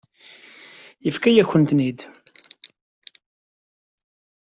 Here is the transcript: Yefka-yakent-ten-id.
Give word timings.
Yefka-yakent-ten-id. 1.05 1.99